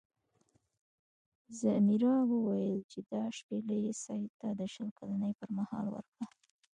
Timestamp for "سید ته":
4.03-4.49